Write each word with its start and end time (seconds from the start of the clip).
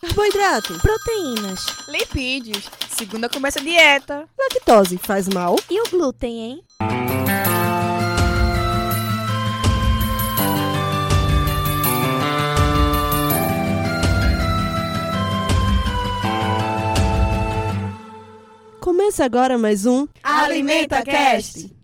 Carboidrato, 0.00 0.78
proteínas, 0.80 1.66
lipídios. 1.88 2.70
Segunda 2.88 3.28
começa 3.28 3.60
a 3.60 3.62
dieta. 3.62 4.26
Lactose 4.38 4.96
faz 4.96 5.28
mal? 5.28 5.56
E 5.68 5.80
o 5.80 5.90
glúten, 5.90 6.40
hein? 6.40 6.64
Começa 18.80 19.24
agora 19.24 19.58
mais 19.58 19.84
um 19.84 20.06
Alimenta 20.22 21.02
Cast. 21.02 21.75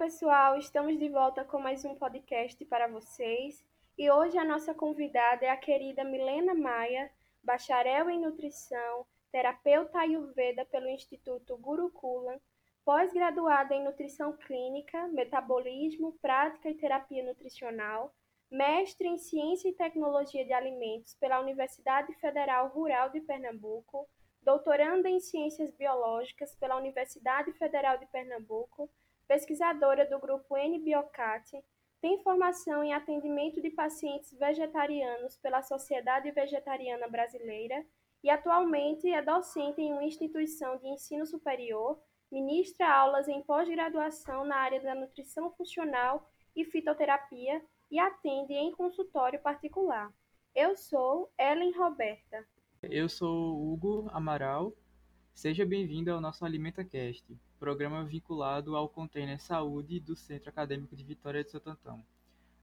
Pessoal, 0.00 0.56
estamos 0.56 0.98
de 0.98 1.10
volta 1.10 1.44
com 1.44 1.60
mais 1.60 1.84
um 1.84 1.94
podcast 1.94 2.64
para 2.64 2.88
vocês. 2.88 3.62
E 3.98 4.10
hoje 4.10 4.38
a 4.38 4.44
nossa 4.46 4.72
convidada 4.72 5.44
é 5.44 5.50
a 5.50 5.58
querida 5.58 6.02
Milena 6.02 6.54
Maia, 6.54 7.10
bacharel 7.44 8.08
em 8.08 8.18
nutrição, 8.18 9.04
terapeuta 9.30 9.98
Ayurveda 9.98 10.64
pelo 10.64 10.88
Instituto 10.88 11.54
Gurukulam, 11.58 12.40
pós-graduada 12.82 13.74
em 13.74 13.84
nutrição 13.84 14.34
clínica, 14.38 15.06
metabolismo, 15.08 16.16
prática 16.22 16.70
e 16.70 16.74
terapia 16.76 17.22
nutricional, 17.22 18.10
mestre 18.50 19.06
em 19.06 19.18
ciência 19.18 19.68
e 19.68 19.74
tecnologia 19.74 20.46
de 20.46 20.54
alimentos 20.54 21.14
pela 21.16 21.40
Universidade 21.40 22.14
Federal 22.14 22.68
Rural 22.68 23.10
de 23.10 23.20
Pernambuco, 23.20 24.08
doutoranda 24.40 25.10
em 25.10 25.20
ciências 25.20 25.70
biológicas 25.72 26.56
pela 26.56 26.78
Universidade 26.78 27.52
Federal 27.52 27.98
de 27.98 28.06
Pernambuco 28.06 28.88
pesquisadora 29.30 30.04
do 30.10 30.18
grupo 30.18 30.56
N-Biocat, 30.56 31.56
tem 32.00 32.20
formação 32.20 32.82
em 32.82 32.92
atendimento 32.92 33.62
de 33.62 33.70
pacientes 33.70 34.36
vegetarianos 34.36 35.36
pela 35.36 35.62
Sociedade 35.62 36.32
Vegetariana 36.32 37.06
Brasileira 37.06 37.86
e 38.24 38.28
atualmente 38.28 39.08
é 39.08 39.22
docente 39.22 39.80
em 39.80 39.92
uma 39.92 40.02
instituição 40.02 40.76
de 40.78 40.88
ensino 40.88 41.24
superior, 41.24 42.02
ministra 42.28 42.92
aulas 42.92 43.28
em 43.28 43.40
pós-graduação 43.42 44.44
na 44.44 44.56
área 44.56 44.80
da 44.80 44.96
nutrição 44.96 45.52
funcional 45.52 46.28
e 46.56 46.64
fitoterapia 46.64 47.62
e 47.88 48.00
atende 48.00 48.52
em 48.52 48.72
consultório 48.72 49.40
particular. 49.40 50.12
Eu 50.52 50.76
sou 50.76 51.32
Ellen 51.38 51.70
Roberta. 51.78 52.44
Eu 52.82 53.08
sou 53.08 53.72
Hugo 53.72 54.08
Amaral. 54.10 54.72
Seja 55.32 55.64
bem-vindo 55.64 56.10
ao 56.10 56.20
nosso 56.20 56.44
AlimentaCast 56.44 57.38
programa 57.60 58.02
vinculado 58.02 58.74
ao 58.74 58.88
container 58.88 59.38
Saúde 59.38 60.00
do 60.00 60.16
Centro 60.16 60.48
Acadêmico 60.48 60.96
de 60.96 61.04
Vitória 61.04 61.44
de 61.44 61.50
Santo 61.50 61.68
Antão. 61.68 62.02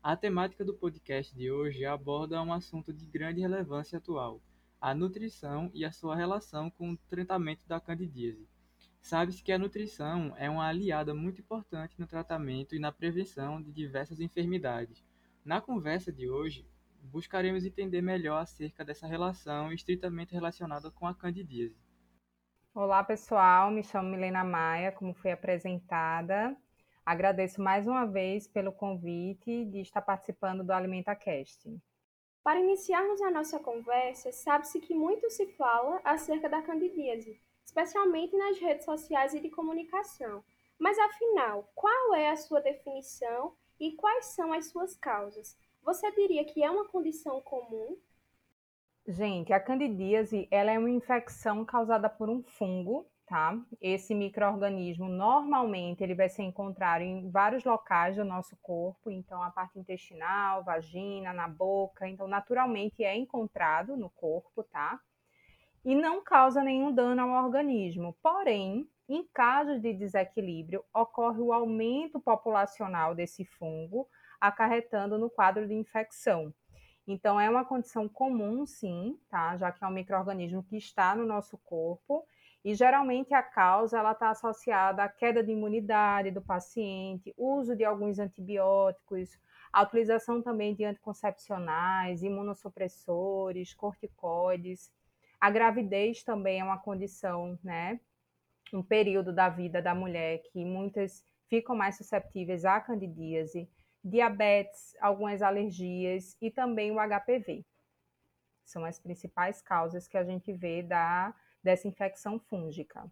A 0.02 0.17
temática 0.17 0.66
do 0.66 0.73
podcast 0.73 1.36
de 1.36 1.52
hoje 1.52 1.86
aborda 1.86 2.42
um 2.42 2.52
assunto 2.52 2.92
de 2.92 3.06
grande 3.06 3.39
relevância 3.39 4.00
atual, 4.00 4.42
a 4.81 4.95
nutrição 4.95 5.70
e 5.72 5.86
a 5.86 5.92
sua 5.92 6.16
relação 6.16 6.72
com 6.72 6.94
o 6.94 6.98
tratamento 7.08 7.62
da 7.67 7.80
candidíase. 7.80 8.50
Sabe-se 9.00 9.44
que 9.44 9.52
a 9.52 9.59
nutrição 9.59 10.34
é 10.36 10.50
uma 10.50 10.67
aliada 10.67 11.14
muito 11.14 11.42
importante 11.42 11.94
no 12.00 12.08
tratamento 12.08 12.73
e 12.73 12.80
na 12.80 12.92
prevenção 12.92 13.61
de 13.61 13.72
diversas 13.72 14.20
enfermidades. 14.20 15.06
Na 15.45 15.61
conversa 15.61 16.11
de 16.11 16.28
hoje, 16.28 16.66
buscaremos 17.04 17.64
entender 17.64 18.02
melhor 18.02 18.42
acerca 18.42 18.84
dessa 18.84 19.06
relação 19.06 19.72
estritamente 19.72 20.34
relacionada 20.34 20.89
com 20.89 21.06
a 21.06 21.14
candidíase. 21.14 21.86
Olá, 22.80 23.03
pessoal. 23.03 23.72
Me 23.72 23.83
chamo 23.83 24.08
Milena 24.08 24.44
Maia, 24.44 24.92
como 24.92 25.11
foi 25.11 25.31
apresentada. 25.31 26.56
Agradeço 27.03 27.59
mais 27.59 27.88
uma 27.88 28.06
vez 28.06 28.48
pelo 28.48 28.71
convite 28.71 29.65
de 29.65 29.80
estar 29.80 29.99
participando 29.99 30.64
do 30.64 30.71
AlimentaCast. 30.71 31.76
Para 32.43 32.60
iniciarmos 32.60 33.20
a 33.23 33.32
nossa 33.32 33.58
conversa, 33.58 34.32
sabe-se 34.32 34.80
que 34.80 34.93
muito 34.93 35.27
se 35.32 35.48
fala 35.54 35.99
acerca 36.04 36.48
da 36.48 36.61
candidíase, 36.61 37.42
especialmente 37.65 38.38
nas 38.38 38.60
redes 38.60 38.86
sociais 38.86 39.33
e 39.33 39.39
de 39.39 39.49
comunicação. 39.49 40.44
Mas 40.77 40.99
afinal, 40.99 41.67
qual 41.73 42.14
é 42.14 42.30
a 42.30 42.38
sua 42.38 42.61
definição 42.61 43.55
e 43.80 43.94
quais 43.94 44.26
são 44.26 44.54
as 44.54 44.67
suas 44.67 44.95
causas? 44.95 45.58
Você 45.82 46.11
diria 46.11 46.45
que 46.45 46.64
é 46.64 46.70
uma 46.70 46.88
condição 46.88 47.42
comum 47.42 47.98
Gente, 49.10 49.54
a 49.54 49.60
candidíase, 49.60 50.50
ela 50.52 50.70
é 50.70 50.78
uma 50.78 50.90
infecção 50.90 51.64
causada 51.64 52.10
por 52.10 52.30
um 52.30 52.44
fungo, 52.44 53.10
tá? 53.26 53.58
Esse 53.80 54.14
microorganismo 54.14 55.08
normalmente 55.08 56.04
ele 56.04 56.14
vai 56.14 56.28
ser 56.28 56.44
encontrado 56.44 57.04
em 57.04 57.32
vários 57.32 57.64
locais 57.64 58.18
do 58.18 58.26
nosso 58.26 58.58
corpo, 58.62 59.10
então 59.10 59.42
a 59.42 59.50
parte 59.50 59.80
intestinal, 59.80 60.62
vagina, 60.62 61.32
na 61.32 61.48
boca, 61.48 62.06
então 62.06 62.28
naturalmente 62.28 63.02
é 63.02 63.16
encontrado 63.16 63.95
no 63.95 64.10
corpo, 64.10 64.62
tá? 64.62 65.00
E 65.86 65.95
não 65.95 66.22
causa 66.22 66.62
nenhum 66.62 66.92
dano 66.92 67.22
ao 67.22 67.45
organismo. 67.45 68.14
Porém, 68.22 68.89
em 69.08 69.26
casos 69.34 69.82
de 69.82 69.94
desequilíbrio, 69.94 70.84
ocorre 70.94 71.39
o 71.39 71.54
aumento 71.54 72.20
populacional 72.20 73.16
desse 73.16 73.45
fungo, 73.45 74.06
acarretando 74.38 75.18
no 75.18 75.30
quadro 75.30 75.66
de 75.66 75.74
infecção. 75.74 76.54
Então, 77.08 77.40
é 77.40 77.50
uma 77.50 77.64
condição 77.64 78.10
comum, 78.10 78.66
sim, 78.66 79.18
tá? 79.30 79.56
Já 79.56 79.72
que 79.72 79.82
é 79.82 79.88
um 79.88 79.92
microorganismo 79.92 80.62
que 80.62 80.76
está 80.76 81.16
no 81.16 81.26
nosso 81.26 81.58
corpo 81.60 82.26
e 82.66 82.76
geralmente 82.76 83.34
a 83.34 83.42
causa 83.42 83.98
ela 83.98 84.12
está 84.12 84.30
associada 84.30 85.02
à 85.02 85.08
queda 85.08 85.42
de 85.42 85.54
imunidade 85.54 86.32
do 86.32 86.42
paciente, 86.42 87.34
uso 87.38 87.78
de 87.78 87.86
alguns 87.86 88.20
antibióticos, 88.20 89.40
a 89.72 89.84
utilização 89.84 90.42
também 90.42 90.76
de 90.76 90.84
anticoncepcionais, 90.84 92.23
imunossupressores, 92.23 93.74
corticoides. 93.74 94.92
A 95.39 95.50
gravidez 95.50 96.24
também 96.24 96.60
é 96.60 96.64
uma 96.64 96.78
condição, 96.78 97.58
né? 97.64 98.02
Um 98.74 98.84
período 98.84 99.32
da 99.32 99.48
vida 99.48 99.82
da 99.82 99.95
mulher 99.95 100.42
que 100.52 100.66
muitas 100.66 101.24
ficam 101.48 101.74
mais 101.74 101.95
susceptíveis 101.95 102.66
à 102.66 102.82
candidíase 102.82 103.70
diabetes, 104.03 104.95
algumas 104.99 105.41
alergias 105.41 106.37
e 106.41 106.49
também 106.49 106.91
o 106.91 106.95
HPV. 106.95 107.65
São 108.63 108.83
as 108.83 108.99
principais 108.99 109.61
causas 109.61 110.08
que 110.08 110.17
a 110.17 110.23
gente 110.23 110.52
vê 110.52 110.83
da, 110.83 111.33
dessa 111.63 111.87
infecção 111.87 112.39
fúngica. 112.39 113.11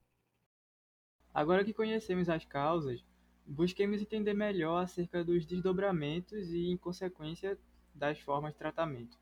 Agora 1.34 1.66
que 1.66 1.74
conhecemos 1.74 2.30
as 2.30 2.46
causas, 2.46 3.04
busquemos 3.46 4.02
entender 4.02 4.34
melhor 4.34 4.84
acerca 4.84 5.24
dos 5.24 5.46
desdobramentos 5.46 6.52
e, 6.52 6.68
em 6.68 6.78
consequência, 6.78 7.58
das 7.94 8.20
formas 8.20 8.54
de 8.54 8.60
tratamento. 8.60 9.20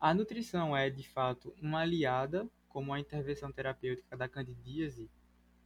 A 0.00 0.12
nutrição 0.12 0.76
é, 0.76 0.90
de 0.90 1.08
fato, 1.08 1.54
uma 1.62 1.80
aliada, 1.80 2.48
como 2.68 2.92
a 2.92 3.00
intervenção 3.00 3.50
terapêutica 3.52 4.16
da 4.16 4.28
candidíase? 4.28 5.10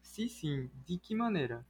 Se 0.01 0.29
sim, 0.29 0.71
de 0.87 0.99
que 0.99 1.15
maneira? 1.15 1.67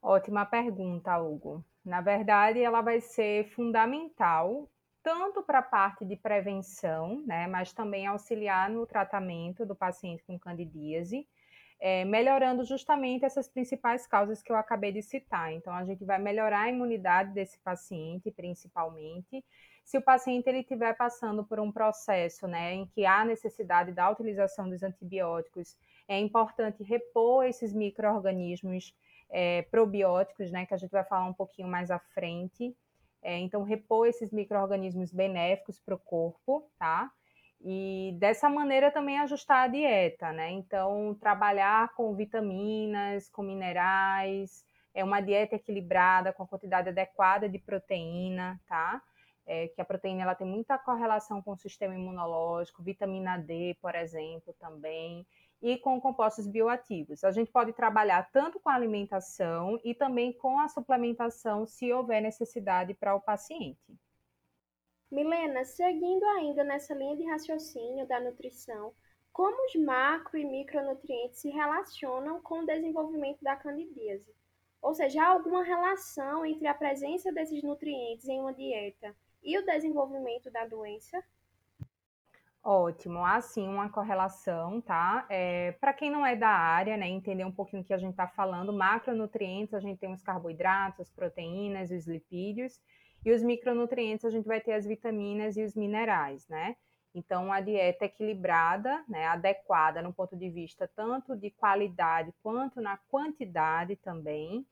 Ótima 0.00 0.44
pergunta, 0.44 1.18
Hugo. 1.18 1.64
Na 1.84 2.00
verdade, 2.00 2.60
ela 2.60 2.80
vai 2.80 3.00
ser 3.00 3.48
fundamental 3.50 4.68
tanto 5.02 5.42
para 5.42 5.58
a 5.58 5.62
parte 5.62 6.04
de 6.04 6.16
prevenção, 6.16 7.22
né, 7.26 7.46
mas 7.48 7.72
também 7.72 8.06
auxiliar 8.06 8.70
no 8.70 8.86
tratamento 8.86 9.66
do 9.66 9.74
paciente 9.74 10.22
com 10.22 10.38
candidíase, 10.38 11.26
é, 11.80 12.04
melhorando 12.04 12.64
justamente 12.64 13.24
essas 13.24 13.48
principais 13.48 14.06
causas 14.06 14.40
que 14.40 14.52
eu 14.52 14.56
acabei 14.56 14.92
de 14.92 15.02
citar. 15.02 15.52
Então, 15.52 15.74
a 15.74 15.84
gente 15.84 16.04
vai 16.04 16.20
melhorar 16.20 16.60
a 16.62 16.68
imunidade 16.68 17.32
desse 17.32 17.58
paciente, 17.58 18.30
principalmente. 18.30 19.44
Se 19.84 19.98
o 19.98 20.02
paciente 20.02 20.46
ele 20.46 20.60
estiver 20.60 20.96
passando 20.96 21.44
por 21.44 21.58
um 21.58 21.72
processo 21.72 22.46
né, 22.46 22.72
em 22.74 22.86
que 22.86 23.04
há 23.04 23.24
necessidade 23.24 23.90
da 23.90 24.08
utilização 24.08 24.70
dos 24.70 24.84
antibióticos, 24.84 25.76
é 26.06 26.16
importante 26.20 26.84
repor 26.84 27.44
esses 27.44 27.72
micro-organismos 27.72 28.94
é, 29.32 29.62
probióticos, 29.62 30.52
né, 30.52 30.66
que 30.66 30.74
a 30.74 30.76
gente 30.76 30.90
vai 30.90 31.04
falar 31.04 31.24
um 31.24 31.32
pouquinho 31.32 31.66
mais 31.66 31.90
à 31.90 31.98
frente. 31.98 32.76
É, 33.22 33.38
então, 33.38 33.62
repor 33.62 34.06
esses 34.06 34.30
micro-organismos 34.30 35.10
benéficos 35.10 35.80
para 35.80 35.94
o 35.94 35.98
corpo, 35.98 36.70
tá? 36.78 37.10
E 37.64 38.16
dessa 38.18 38.50
maneira 38.50 38.90
também 38.90 39.18
ajustar 39.20 39.64
a 39.64 39.68
dieta, 39.68 40.32
né? 40.32 40.50
Então, 40.50 41.16
trabalhar 41.20 41.94
com 41.94 42.14
vitaminas, 42.14 43.28
com 43.30 43.42
minerais, 43.42 44.64
é 44.92 45.02
uma 45.02 45.20
dieta 45.20 45.54
equilibrada, 45.54 46.32
com 46.32 46.42
a 46.42 46.46
quantidade 46.46 46.88
adequada 46.88 47.48
de 47.48 47.58
proteína, 47.58 48.60
tá? 48.66 49.00
É, 49.46 49.68
que 49.68 49.80
a 49.80 49.84
proteína 49.84 50.22
ela 50.22 50.34
tem 50.34 50.46
muita 50.46 50.76
correlação 50.78 51.40
com 51.40 51.52
o 51.52 51.56
sistema 51.56 51.94
imunológico, 51.94 52.82
vitamina 52.82 53.38
D, 53.38 53.76
por 53.80 53.94
exemplo, 53.94 54.54
também 54.58 55.24
e 55.62 55.78
com 55.78 56.00
compostos 56.00 56.46
bioativos. 56.46 57.22
A 57.22 57.30
gente 57.30 57.52
pode 57.52 57.72
trabalhar 57.72 58.28
tanto 58.32 58.58
com 58.58 58.68
a 58.68 58.74
alimentação 58.74 59.80
e 59.84 59.94
também 59.94 60.32
com 60.32 60.58
a 60.58 60.68
suplementação, 60.68 61.64
se 61.64 61.92
houver 61.92 62.20
necessidade 62.20 62.92
para 62.94 63.14
o 63.14 63.20
paciente. 63.20 63.96
Milena, 65.10 65.64
seguindo 65.64 66.24
ainda 66.24 66.64
nessa 66.64 66.94
linha 66.94 67.16
de 67.16 67.24
raciocínio 67.24 68.06
da 68.06 68.18
nutrição, 68.18 68.92
como 69.32 69.66
os 69.66 69.74
macro 69.76 70.36
e 70.36 70.44
micronutrientes 70.44 71.38
se 71.38 71.48
relacionam 71.48 72.40
com 72.42 72.60
o 72.60 72.66
desenvolvimento 72.66 73.42
da 73.42 73.54
candidíase. 73.54 74.34
Ou 74.80 74.94
seja, 74.94 75.22
há 75.22 75.28
alguma 75.28 75.62
relação 75.62 76.44
entre 76.44 76.66
a 76.66 76.74
presença 76.74 77.30
desses 77.30 77.62
nutrientes 77.62 78.28
em 78.28 78.40
uma 78.40 78.52
dieta 78.52 79.14
e 79.42 79.56
o 79.56 79.64
desenvolvimento 79.64 80.50
da 80.50 80.66
doença? 80.66 81.22
Ótimo, 82.64 83.24
há 83.24 83.40
sim 83.40 83.66
uma 83.66 83.90
correlação, 83.90 84.80
tá? 84.80 85.26
É, 85.28 85.72
Para 85.80 85.92
quem 85.92 86.10
não 86.12 86.24
é 86.24 86.36
da 86.36 86.48
área, 86.48 86.96
né, 86.96 87.08
entender 87.08 87.44
um 87.44 87.50
pouquinho 87.50 87.82
o 87.82 87.84
que 87.84 87.92
a 87.92 87.98
gente 87.98 88.12
está 88.12 88.28
falando, 88.28 88.72
macronutrientes, 88.72 89.74
a 89.74 89.80
gente 89.80 89.98
tem 89.98 90.12
os 90.12 90.22
carboidratos, 90.22 91.00
as 91.00 91.10
proteínas, 91.10 91.90
os 91.90 92.06
lipídios, 92.06 92.80
e 93.24 93.32
os 93.32 93.42
micronutrientes, 93.42 94.24
a 94.24 94.30
gente 94.30 94.46
vai 94.46 94.60
ter 94.60 94.74
as 94.74 94.86
vitaminas 94.86 95.56
e 95.56 95.64
os 95.64 95.74
minerais, 95.74 96.46
né? 96.48 96.76
Então, 97.12 97.52
a 97.52 97.60
dieta 97.60 98.04
equilibrada, 98.04 99.04
né, 99.08 99.26
adequada 99.26 100.00
no 100.00 100.12
ponto 100.14 100.36
de 100.36 100.48
vista 100.48 100.88
tanto 100.94 101.36
de 101.36 101.50
qualidade 101.50 102.32
quanto 102.42 102.80
na 102.80 102.96
quantidade 103.08 103.96
também, 103.96 104.64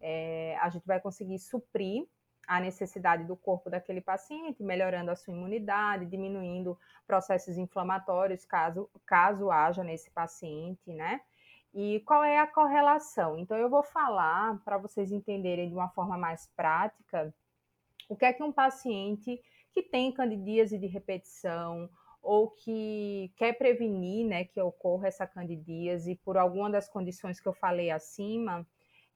é, 0.00 0.56
a 0.60 0.68
gente 0.68 0.84
vai 0.84 1.00
conseguir 1.00 1.38
suprir 1.38 2.06
a 2.46 2.60
necessidade 2.60 3.24
do 3.24 3.36
corpo 3.36 3.68
daquele 3.68 4.00
paciente, 4.00 4.62
melhorando 4.62 5.10
a 5.10 5.16
sua 5.16 5.34
imunidade, 5.34 6.06
diminuindo 6.06 6.78
processos 7.06 7.56
inflamatórios, 7.56 8.44
caso, 8.44 8.88
caso 9.04 9.50
haja 9.50 9.82
nesse 9.82 10.10
paciente, 10.10 10.92
né? 10.92 11.20
E 11.74 12.00
qual 12.06 12.24
é 12.24 12.38
a 12.38 12.46
correlação? 12.46 13.38
Então, 13.38 13.56
eu 13.56 13.68
vou 13.68 13.82
falar 13.82 14.58
para 14.64 14.78
vocês 14.78 15.12
entenderem 15.12 15.68
de 15.68 15.74
uma 15.74 15.88
forma 15.90 16.16
mais 16.16 16.46
prática 16.56 17.34
o 18.08 18.16
que 18.16 18.24
é 18.24 18.32
que 18.32 18.42
um 18.42 18.52
paciente 18.52 19.40
que 19.72 19.82
tem 19.82 20.12
candidíase 20.12 20.78
de 20.78 20.86
repetição 20.86 21.90
ou 22.22 22.50
que 22.50 23.32
quer 23.36 23.52
prevenir 23.52 24.26
né, 24.26 24.44
que 24.44 24.60
ocorra 24.60 25.08
essa 25.08 25.26
candidíase 25.26 26.16
por 26.24 26.36
alguma 26.36 26.70
das 26.70 26.88
condições 26.88 27.38
que 27.38 27.46
eu 27.46 27.52
falei 27.52 27.90
acima, 27.90 28.66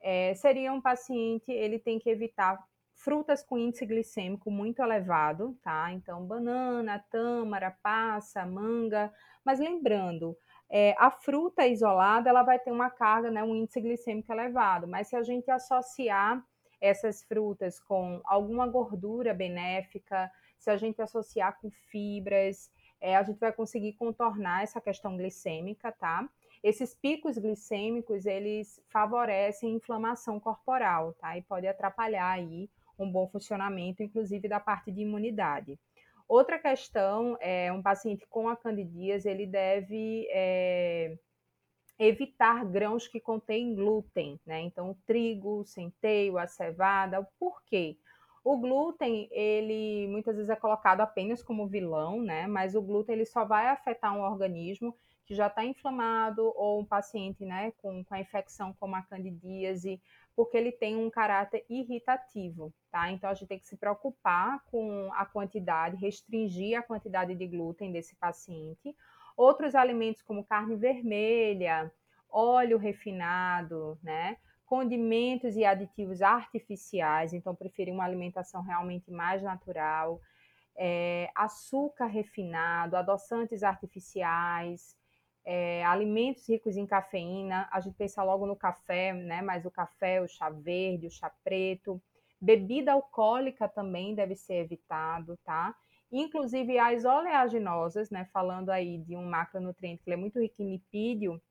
é, 0.00 0.34
seria 0.34 0.72
um 0.72 0.80
paciente, 0.80 1.50
ele 1.50 1.78
tem 1.78 1.98
que 1.98 2.08
evitar 2.08 2.62
frutas 3.00 3.42
com 3.42 3.58
índice 3.58 3.86
glicêmico 3.86 4.50
muito 4.50 4.82
elevado, 4.82 5.56
tá? 5.62 5.92
Então, 5.92 6.24
banana, 6.24 7.04
tâmara, 7.10 7.70
passa, 7.82 8.44
manga. 8.44 9.12
Mas 9.44 9.58
lembrando, 9.58 10.36
é, 10.68 10.94
a 10.98 11.10
fruta 11.10 11.66
isolada, 11.66 12.28
ela 12.28 12.42
vai 12.42 12.58
ter 12.58 12.70
uma 12.70 12.90
carga, 12.90 13.30
né, 13.30 13.42
um 13.42 13.54
índice 13.54 13.80
glicêmico 13.80 14.30
elevado. 14.30 14.86
Mas 14.86 15.08
se 15.08 15.16
a 15.16 15.22
gente 15.22 15.50
associar 15.50 16.44
essas 16.80 17.22
frutas 17.22 17.80
com 17.80 18.20
alguma 18.24 18.66
gordura 18.66 19.32
benéfica, 19.32 20.30
se 20.58 20.70
a 20.70 20.76
gente 20.76 21.00
associar 21.00 21.58
com 21.58 21.70
fibras, 21.70 22.70
é, 23.00 23.16
a 23.16 23.22
gente 23.22 23.38
vai 23.38 23.52
conseguir 23.52 23.94
contornar 23.94 24.62
essa 24.62 24.80
questão 24.80 25.16
glicêmica, 25.16 25.90
tá? 25.90 26.28
Esses 26.62 26.94
picos 26.94 27.38
glicêmicos, 27.38 28.26
eles 28.26 28.78
favorecem 28.88 29.74
inflamação 29.74 30.38
corporal, 30.38 31.14
tá? 31.14 31.36
E 31.38 31.42
pode 31.42 31.66
atrapalhar 31.66 32.32
aí 32.32 32.68
um 33.02 33.10
bom 33.10 33.28
funcionamento, 33.28 34.02
inclusive 34.02 34.48
da 34.48 34.60
parte 34.60 34.90
de 34.90 35.00
imunidade. 35.00 35.78
Outra 36.28 36.58
questão 36.58 37.36
é 37.40 37.72
um 37.72 37.82
paciente 37.82 38.26
com 38.28 38.48
a 38.48 38.56
candidíase, 38.56 39.28
ele 39.28 39.46
deve 39.46 40.28
é, 40.30 41.18
evitar 41.98 42.64
grãos 42.64 43.08
que 43.08 43.18
contêm 43.18 43.74
glúten, 43.74 44.38
né? 44.46 44.60
Então, 44.60 44.90
o 44.90 44.98
trigo, 45.06 45.60
o 45.60 45.64
centeio, 45.64 46.38
a 46.38 46.46
cevada. 46.46 47.26
Por 47.38 47.62
quê? 47.64 47.96
O 48.44 48.56
glúten, 48.56 49.28
ele 49.32 50.06
muitas 50.08 50.36
vezes 50.36 50.48
é 50.48 50.56
colocado 50.56 51.00
apenas 51.00 51.42
como 51.42 51.66
vilão, 51.66 52.22
né? 52.22 52.46
Mas 52.46 52.74
o 52.74 52.80
glúten 52.80 53.16
ele 53.16 53.26
só 53.26 53.44
vai 53.44 53.66
afetar 53.66 54.16
um 54.16 54.22
organismo 54.22 54.96
que 55.30 55.34
já 55.34 55.46
está 55.46 55.64
inflamado 55.64 56.52
ou 56.56 56.80
um 56.80 56.84
paciente, 56.84 57.44
né, 57.44 57.72
com, 57.76 58.02
com 58.02 58.14
a 58.14 58.18
infecção 58.18 58.74
como 58.80 58.96
a 58.96 59.02
candidíase, 59.02 60.02
porque 60.34 60.56
ele 60.56 60.72
tem 60.72 60.96
um 60.96 61.10
caráter 61.10 61.64
irritativo, 61.68 62.72
tá? 62.90 63.10
Então 63.10 63.28
a 63.28 63.34
gente 63.34 63.48
tem 63.48 63.58
que 63.58 63.66
se 63.66 63.76
preocupar 63.76 64.62
com 64.70 65.10
a 65.14 65.24
quantidade, 65.26 65.96
restringir 65.96 66.78
a 66.78 66.82
quantidade 66.82 67.34
de 67.34 67.46
glúten 67.46 67.92
desse 67.92 68.16
paciente. 68.16 68.96
Outros 69.36 69.74
alimentos 69.74 70.22
como 70.22 70.44
carne 70.44 70.76
vermelha, 70.76 71.92
óleo 72.30 72.78
refinado, 72.78 73.98
né? 74.02 74.36
Condimentos 74.64 75.56
e 75.56 75.64
aditivos 75.64 76.22
artificiais, 76.22 77.32
então 77.32 77.54
preferir 77.54 77.92
uma 77.92 78.04
alimentação 78.04 78.62
realmente 78.62 79.10
mais 79.10 79.42
natural. 79.42 80.20
É, 80.76 81.30
açúcar 81.34 82.06
refinado, 82.06 82.96
adoçantes 82.96 83.62
artificiais, 83.62 84.96
é, 85.52 85.84
alimentos 85.84 86.48
ricos 86.48 86.76
em 86.76 86.86
cafeína, 86.86 87.68
a 87.72 87.80
gente 87.80 87.96
pensa 87.96 88.22
logo 88.22 88.46
no 88.46 88.54
café, 88.54 89.12
né? 89.12 89.42
Mas 89.42 89.66
o 89.66 89.70
café, 89.70 90.22
o 90.22 90.28
chá 90.28 90.48
verde, 90.48 91.08
o 91.08 91.10
chá 91.10 91.28
preto, 91.42 92.00
bebida 92.40 92.92
alcoólica 92.92 93.68
também 93.68 94.14
deve 94.14 94.36
ser 94.36 94.58
evitado, 94.62 95.36
tá? 95.44 95.74
Inclusive 96.12 96.78
as 96.78 97.04
oleaginosas, 97.04 98.10
né? 98.10 98.26
Falando 98.26 98.70
aí 98.70 98.98
de 98.98 99.16
um 99.16 99.24
macronutriente 99.24 100.04
que 100.04 100.12
é 100.12 100.16
muito 100.16 100.38
rico 100.38 100.62
em 100.62 100.70
lipídio, 100.70 101.42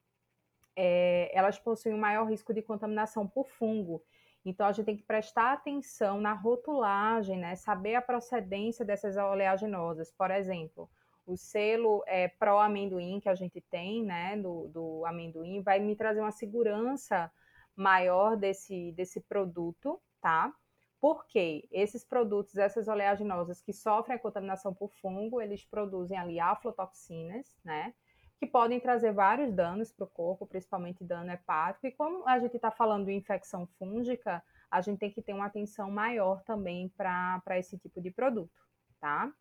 é, 0.78 1.30
elas 1.38 1.60
possuem 1.60 1.94
um 1.94 2.00
maior 2.00 2.24
risco 2.24 2.54
de 2.54 2.62
contaminação 2.62 3.28
por 3.28 3.50
fungo. 3.50 4.02
Então 4.46 4.66
a 4.66 4.72
gente 4.72 4.86
tem 4.86 4.96
que 4.96 5.04
prestar 5.04 5.52
atenção 5.52 6.22
na 6.22 6.32
rotulagem, 6.32 7.38
né? 7.38 7.54
Saber 7.58 7.96
a 7.96 8.02
procedência 8.02 8.86
dessas 8.86 9.18
oleaginosas. 9.18 10.10
Por 10.10 10.32
exemplo, 10.32 10.90
o 11.30 11.38
selo 11.38 12.04
é, 12.08 12.28
pró-amendoim 12.28 13.20
que 13.20 13.30
a 13.30 13.36
gente 13.36 13.62
tem, 13.62 14.04
né, 14.04 14.36
do, 14.36 14.68
do 14.70 15.06
amendoim, 15.06 15.62
vai 15.62 15.80
me 15.80 15.96
trazer 15.96 16.22
uma 16.22 16.32
segurança 16.32 17.32
maior 17.76 18.36
desse, 18.36 18.92
desse 18.94 19.22
produto, 19.22 20.02
tá? 20.20 20.52
Porque 21.00 21.68
esses 21.72 22.04
produtos, 22.04 22.58
essas 22.58 22.88
oleaginosas 22.88 23.62
que 23.62 23.72
sofrem 23.72 24.18
a 24.18 24.20
contaminação 24.20 24.74
por 24.74 24.92
fungo, 24.96 25.40
eles 25.40 25.64
produzem 25.64 26.18
ali 26.18 26.40
aflotoxinas, 26.40 27.56
né? 27.64 27.94
Que 28.40 28.48
podem 28.48 28.80
trazer 28.80 29.14
vários 29.14 29.54
danos 29.54 29.92
para 29.92 30.06
o 30.06 30.10
corpo, 30.10 30.48
principalmente 30.48 31.04
dano 31.04 31.32
hepático. 31.32 31.86
E 31.86 31.92
como 31.92 32.28
a 32.28 32.40
gente 32.40 32.56
está 32.56 32.72
falando 32.72 33.06
de 33.06 33.14
infecção 33.14 33.68
fúngica, 33.78 34.44
a 34.72 34.82
gente 34.82 35.00
tem 35.00 35.12
que 35.12 35.22
ter 35.22 35.34
uma 35.34 35.46
atenção 35.46 35.92
maior 35.92 36.42
também 36.44 36.90
para 36.90 37.58
esse 37.60 37.78
tipo 37.78 38.02
de 38.02 38.10
produto, 38.10 38.62
tá? 39.00 39.32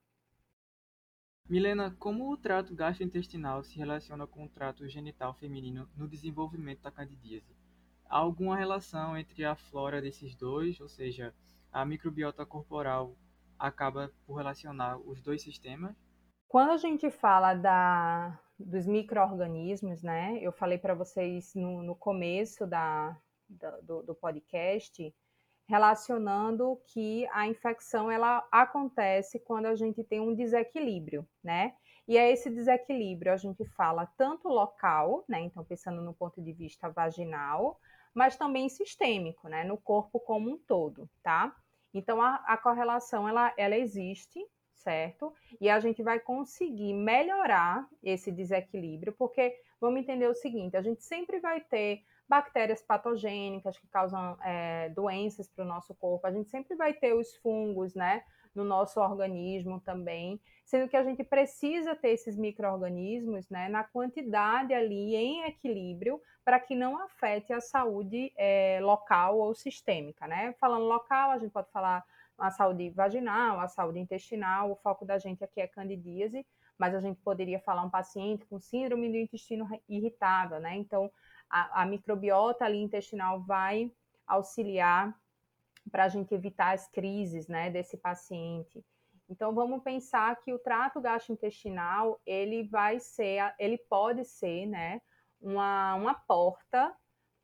Milena, 1.48 1.96
como 1.98 2.30
o 2.30 2.36
trato 2.36 2.74
gastrointestinal 2.74 3.64
se 3.64 3.78
relaciona 3.78 4.26
com 4.26 4.44
o 4.44 4.48
trato 4.50 4.86
genital 4.86 5.32
feminino 5.32 5.88
no 5.96 6.06
desenvolvimento 6.06 6.82
da 6.82 6.90
candidíase? 6.90 7.56
Há 8.04 8.18
alguma 8.18 8.54
relação 8.54 9.16
entre 9.16 9.46
a 9.46 9.56
flora 9.56 10.02
desses 10.02 10.36
dois, 10.36 10.78
ou 10.78 10.90
seja, 10.90 11.34
a 11.72 11.86
microbiota 11.86 12.44
corporal 12.44 13.16
acaba 13.58 14.12
por 14.26 14.34
relacionar 14.34 14.98
os 14.98 15.22
dois 15.22 15.40
sistemas? 15.40 15.96
Quando 16.46 16.72
a 16.72 16.76
gente 16.76 17.10
fala 17.10 17.54
da, 17.54 18.38
dos 18.58 18.86
micro-organismos, 18.86 20.02
né? 20.02 20.38
Eu 20.42 20.52
falei 20.52 20.76
para 20.76 20.94
vocês 20.94 21.54
no, 21.54 21.82
no 21.82 21.96
começo 21.96 22.66
da, 22.66 23.16
da 23.48 23.70
do, 23.80 24.02
do 24.02 24.14
podcast 24.14 25.14
relacionando 25.68 26.80
que 26.86 27.28
a 27.30 27.46
infecção 27.46 28.10
ela 28.10 28.46
acontece 28.50 29.38
quando 29.38 29.66
a 29.66 29.74
gente 29.74 30.02
tem 30.02 30.18
um 30.18 30.34
desequilíbrio, 30.34 31.28
né? 31.44 31.74
E 32.08 32.16
é 32.16 32.32
esse 32.32 32.48
desequilíbrio 32.48 33.30
a 33.30 33.36
gente 33.36 33.66
fala 33.66 34.06
tanto 34.16 34.48
local, 34.48 35.24
né? 35.28 35.40
Então 35.42 35.62
pensando 35.62 36.00
no 36.00 36.14
ponto 36.14 36.40
de 36.40 36.52
vista 36.54 36.88
vaginal, 36.88 37.78
mas 38.14 38.34
também 38.34 38.70
sistêmico, 38.70 39.46
né? 39.46 39.62
No 39.62 39.76
corpo 39.76 40.18
como 40.18 40.50
um 40.50 40.56
todo, 40.56 41.08
tá? 41.22 41.54
Então 41.92 42.22
a, 42.22 42.36
a 42.46 42.56
correlação 42.56 43.28
ela, 43.28 43.52
ela 43.58 43.76
existe, 43.76 44.42
certo? 44.72 45.34
E 45.60 45.68
a 45.68 45.78
gente 45.80 46.02
vai 46.02 46.18
conseguir 46.18 46.94
melhorar 46.94 47.86
esse 48.02 48.32
desequilíbrio, 48.32 49.12
porque 49.12 49.54
vamos 49.78 50.00
entender 50.00 50.28
o 50.28 50.34
seguinte: 50.34 50.78
a 50.78 50.82
gente 50.82 51.04
sempre 51.04 51.40
vai 51.40 51.60
ter 51.60 52.02
bactérias 52.28 52.82
patogênicas 52.82 53.78
que 53.78 53.86
causam 53.88 54.36
é, 54.42 54.90
doenças 54.90 55.48
para 55.48 55.64
o 55.64 55.68
nosso 55.68 55.94
corpo. 55.94 56.26
A 56.26 56.32
gente 56.32 56.50
sempre 56.50 56.76
vai 56.76 56.92
ter 56.92 57.14
os 57.14 57.34
fungos, 57.36 57.94
né, 57.94 58.22
no 58.54 58.64
nosso 58.64 59.00
organismo 59.00 59.80
também, 59.80 60.40
sendo 60.64 60.88
que 60.88 60.96
a 60.96 61.02
gente 61.02 61.24
precisa 61.24 61.94
ter 61.94 62.10
esses 62.10 62.36
micro-organismos, 62.36 63.48
né, 63.48 63.68
na 63.68 63.84
quantidade 63.84 64.74
ali 64.74 65.14
em 65.14 65.44
equilíbrio 65.44 66.20
para 66.44 66.58
que 66.58 66.74
não 66.74 67.00
afete 67.02 67.52
a 67.52 67.60
saúde 67.60 68.32
é, 68.36 68.78
local 68.82 69.38
ou 69.38 69.54
sistêmica, 69.54 70.26
né? 70.26 70.54
Falando 70.58 70.86
local, 70.86 71.30
a 71.30 71.38
gente 71.38 71.50
pode 71.50 71.70
falar 71.70 72.02
a 72.38 72.50
saúde 72.50 72.88
vaginal, 72.90 73.60
a 73.60 73.68
saúde 73.68 73.98
intestinal, 73.98 74.70
o 74.70 74.76
foco 74.76 75.04
da 75.04 75.18
gente 75.18 75.44
aqui 75.44 75.60
é 75.60 75.66
candidíase, 75.66 76.46
mas 76.78 76.94
a 76.94 77.00
gente 77.00 77.20
poderia 77.20 77.60
falar 77.60 77.82
um 77.82 77.90
paciente 77.90 78.46
com 78.46 78.58
síndrome 78.60 79.10
do 79.10 79.16
intestino 79.16 79.68
irritável, 79.88 80.60
né? 80.60 80.76
Então, 80.76 81.10
a, 81.50 81.82
a 81.82 81.86
microbiota 81.86 82.64
ali 82.64 82.78
intestinal 82.78 83.40
vai 83.40 83.92
auxiliar 84.26 85.14
para 85.90 86.04
a 86.04 86.08
gente 86.08 86.34
evitar 86.34 86.74
as 86.74 86.86
crises, 86.88 87.48
né, 87.48 87.70
desse 87.70 87.96
paciente. 87.96 88.84
Então 89.28 89.54
vamos 89.54 89.82
pensar 89.82 90.36
que 90.36 90.52
o 90.52 90.58
trato 90.58 91.00
gastrointestinal 91.00 92.20
ele 92.26 92.64
vai 92.64 92.98
ser, 92.98 93.54
ele 93.58 93.78
pode 93.78 94.24
ser, 94.24 94.66
né, 94.66 95.00
uma, 95.40 95.94
uma 95.94 96.14
porta 96.14 96.94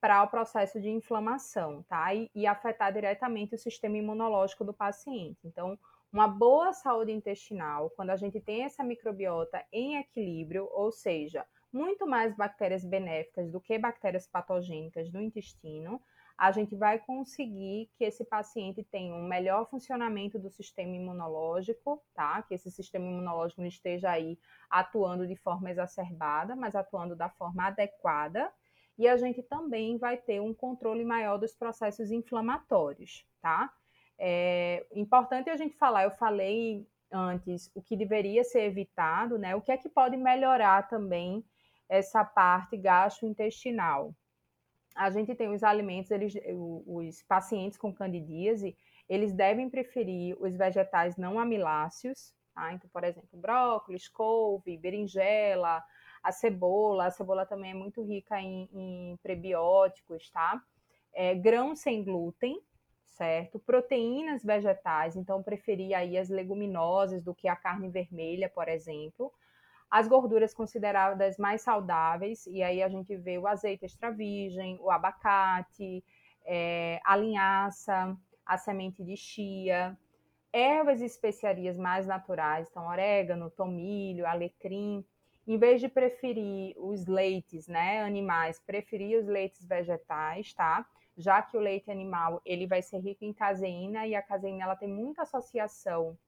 para 0.01 0.23
o 0.23 0.29
processo 0.29 0.81
de 0.81 0.91
inflamação, 0.91 1.83
tá? 1.85 2.13
E, 2.13 2.31
e, 2.35 2.47
afetar 2.47 2.93
diretamente 2.93 3.55
o 3.55 3.59
sistema 3.59 3.97
imunológico 3.97 4.63
do 4.63 4.75
paciente. 4.75 5.39
Então, 5.45 5.79
uma 6.13 6.29
boa 6.29 6.75
saúde 6.75 7.11
intestinal, 7.11 7.89
quando 7.91 8.11
a 8.11 8.17
gente 8.17 8.39
tem 8.39 8.65
essa 8.65 8.85
microbiota 8.85 9.65
em 9.73 9.97
equilíbrio, 9.97 10.69
ou 10.73 10.93
seja, 10.93 11.47
muito 11.75 12.07
mais 12.07 12.35
bactérias 12.37 12.85
benéficas 12.85 13.51
do 13.51 13.61
que 13.61 13.77
bactérias 13.77 14.27
patogênicas 14.27 15.13
no 15.13 15.21
intestino, 15.21 16.01
a 16.39 16.51
gente 16.51 16.75
vai 16.75 16.99
conseguir 16.99 17.91
que 17.97 18.05
esse 18.05 18.25
paciente 18.25 18.83
tenha 18.83 19.15
um 19.15 19.27
melhor 19.27 19.69
funcionamento 19.69 20.39
do 20.39 20.51
sistema 20.51 20.97
imunológico, 20.97 22.03
tá? 22.15 22.43
Que 22.43 22.55
esse 22.55 22.71
sistema 22.71 23.07
imunológico 23.07 23.61
não 23.61 23.69
esteja 23.69 24.11
aí 24.11 24.39
atuando 24.71 25.27
de 25.27 25.37
forma 25.37 25.71
exacerbada, 25.71 26.57
mas 26.57 26.75
atuando 26.75 27.15
da 27.15 27.29
forma 27.29 27.67
adequada. 27.67 28.53
E 28.97 29.09
a 29.09 29.17
gente 29.17 29.43
também 29.43 29.99
vai 29.99 30.17
ter 30.17 30.41
um 30.41 30.55
controle 30.55 31.05
maior 31.05 31.39
dos 31.39 31.55
processos 31.55 32.11
inflamatórios, 32.11 33.27
tá? 33.41 33.73
É 34.19 34.87
importante 34.93 35.51
a 35.51 35.57
gente 35.57 35.77
falar, 35.77 36.05
eu 36.05 36.13
falei 36.13 36.87
antes 37.11 37.71
o 37.75 37.83
que 37.83 37.97
deveria 37.97 38.43
ser 38.45 38.63
evitado, 38.63 39.39
né? 39.39 39.55
O 39.55 39.61
que 39.61 39.73
é 39.73 39.77
que 39.77 39.89
pode 39.89 40.17
melhorar 40.17 40.89
também 40.89 41.45
essa 41.89 42.25
parte 42.25 42.77
gastrointestinal? 42.77 44.15
a 44.95 45.11
gente 45.11 45.35
tem 45.35 45.49
os 45.49 45.63
alimentos, 45.63 46.11
eles, 46.11 46.35
os 46.87 47.23
pacientes 47.23 47.77
com 47.77 47.93
candidíase, 47.93 48.77
eles 49.09 49.33
devem 49.33 49.69
preferir 49.69 50.37
os 50.41 50.55
vegetais 50.57 51.17
não 51.17 51.39
amiláceos, 51.39 52.33
tá? 52.55 52.73
Então, 52.73 52.89
por 52.91 53.03
exemplo, 53.03 53.29
brócolis, 53.33 54.09
couve, 54.09 54.79
berinjela, 54.79 55.83
a 56.23 56.33
cebola, 56.33 57.07
a 57.07 57.11
cebola 57.11 57.45
também 57.45 57.73
é 57.73 57.75
muito 57.75 58.03
rica 58.03 58.41
em, 58.41 58.69
em 58.73 59.17
prebióticos, 59.23 60.31
tá? 60.31 60.63
É, 61.13 61.35
grãos 61.35 61.81
sem 61.81 62.05
glúten, 62.05 62.61
certo? 63.05 63.59
Proteínas 63.59 64.45
vegetais, 64.45 65.17
então 65.17 65.43
preferir 65.43 65.95
aí 65.95 66.17
as 66.17 66.29
leguminosas 66.29 67.23
do 67.23 67.35
que 67.35 67.49
a 67.49 67.57
carne 67.57 67.89
vermelha, 67.89 68.49
por 68.49 68.69
exemplo 68.69 69.33
as 69.91 70.09
gorduras 70.09 70.53
consideradas 70.53 71.39
mais 71.39 71.63
saudáveis, 71.63 72.47
e 72.47 72.63
aí 72.63 72.83
a 72.83 72.89
gente 72.89 73.17
vê 73.17 73.39
o 73.39 73.47
azeite 73.47 73.85
extra 73.85 74.11
virgem, 74.11 74.79
o 74.81 74.91
abacate, 74.91 76.05
é, 76.45 77.01
a 77.05 77.17
linhaça, 77.17 78.17
a 78.45 78.59
semente 78.59 79.03
de 79.05 79.17
chia, 79.17 79.97
ervas 80.53 81.01
e 81.01 81.05
especiarias 81.05 81.79
mais 81.79 82.07
naturais, 82.07 82.69
então 82.71 82.87
orégano, 82.87 83.51
tomilho, 83.51 84.27
alecrim, 84.27 85.05
em 85.47 85.59
vez 85.59 85.81
de 85.81 85.89
preferir 85.89 86.75
os 86.79 87.07
leites, 87.07 87.69
né, 87.69 88.03
animais, 88.03 88.61
preferir 88.61 89.19
os 89.19 89.27
leites 89.27 89.65
vegetais, 89.65 90.55
tá? 90.55 90.87
Já 91.17 91.43
que 91.43 91.57
o 91.57 91.61
leite 91.61 91.91
animal, 91.91 92.41
ele 92.45 92.67
vai 92.67 92.83
ser 92.83 92.99
rico 92.99 93.25
em 93.25 93.33
caseína 93.33 94.07
e 94.07 94.15
a 94.15 94.23
caseína 94.23 94.65
ela 94.65 94.77
tem 94.77 94.89
muita 94.89 95.23
associação 95.23 96.19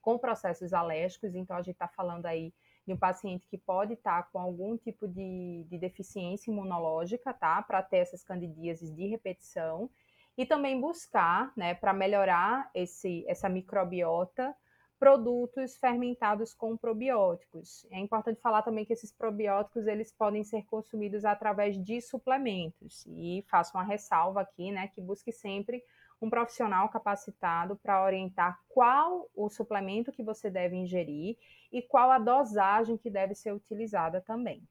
com 0.00 0.18
processos 0.18 0.72
alérgicos, 0.72 1.34
então 1.34 1.56
a 1.56 1.62
gente 1.62 1.74
está 1.74 1.88
falando 1.88 2.26
aí 2.26 2.52
de 2.86 2.92
um 2.92 2.96
paciente 2.96 3.46
que 3.48 3.58
pode 3.58 3.94
estar 3.94 4.22
tá 4.22 4.28
com 4.32 4.38
algum 4.38 4.76
tipo 4.76 5.06
de, 5.06 5.64
de 5.68 5.78
deficiência 5.78 6.50
imunológica, 6.50 7.32
tá? 7.32 7.62
Para 7.62 7.82
ter 7.82 7.98
essas 7.98 8.24
candidíases 8.24 8.94
de 8.94 9.06
repetição. 9.06 9.88
E 10.36 10.46
também 10.46 10.80
buscar, 10.80 11.52
né, 11.56 11.74
para 11.74 11.92
melhorar 11.92 12.70
esse, 12.74 13.24
essa 13.28 13.48
microbiota, 13.48 14.54
produtos 14.98 15.76
fermentados 15.76 16.54
com 16.54 16.76
probióticos. 16.76 17.84
É 17.90 17.98
importante 17.98 18.40
falar 18.40 18.62
também 18.62 18.84
que 18.84 18.92
esses 18.92 19.12
probióticos 19.12 19.86
eles 19.86 20.12
podem 20.12 20.44
ser 20.44 20.64
consumidos 20.64 21.24
através 21.24 21.76
de 21.76 22.00
suplementos. 22.00 23.04
E 23.08 23.44
faço 23.50 23.76
uma 23.76 23.82
ressalva 23.82 24.40
aqui, 24.40 24.70
né, 24.70 24.88
que 24.94 25.00
busque 25.00 25.32
sempre 25.32 25.82
um 26.22 26.30
profissional 26.30 26.88
capacitado 26.88 27.76
para 27.76 28.04
orientar 28.04 28.58
qual 28.68 29.28
o 29.34 29.48
suplemento 29.48 30.12
que 30.12 30.22
você 30.22 30.48
deve 30.48 30.76
ingerir 30.76 31.36
e 31.72 31.82
qual 31.82 32.10
a 32.10 32.18
dosagem 32.18 32.96
que 32.96 33.10
deve 33.10 33.34
ser 33.34 33.52
utilizada 33.52 34.20
também. 34.20 34.62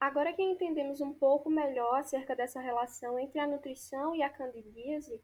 Agora 0.00 0.32
que 0.32 0.42
entendemos 0.42 1.00
um 1.00 1.12
pouco 1.12 1.50
melhor 1.50 2.00
acerca 2.00 2.34
dessa 2.34 2.60
relação 2.60 3.18
entre 3.18 3.38
a 3.38 3.46
nutrição 3.46 4.14
e 4.14 4.22
a 4.22 4.30
candidíase, 4.30 5.20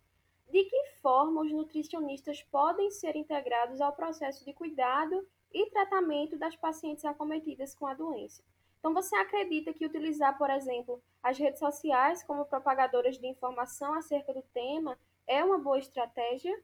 de 0.51 0.65
que 0.65 0.87
forma 1.01 1.43
os 1.43 1.53
nutricionistas 1.53 2.43
podem 2.43 2.91
ser 2.91 3.17
integrados 3.17 3.81
ao 3.81 3.93
processo 3.93 4.45
de 4.45 4.53
cuidado 4.53 5.27
e 5.53 5.71
tratamento 5.71 6.37
das 6.37 6.57
pacientes 6.57 7.05
acometidas 7.05 7.75
com 7.75 7.87
a 7.87 7.95
doença? 7.95 8.43
Então, 8.79 8.95
você 8.95 9.15
acredita 9.17 9.75
que 9.75 9.85
utilizar, 9.85 10.37
por 10.39 10.49
exemplo, 10.49 11.03
as 11.23 11.37
redes 11.39 11.59
sociais 11.59 12.23
como 12.23 12.47
propagadoras 12.47 13.19
de 13.19 13.27
informação 13.27 13.93
acerca 13.95 14.33
do 14.33 14.43
tema 14.55 14.99
é 15.27 15.45
uma 15.45 15.59
boa 15.59 15.79
estratégia? 15.79 16.55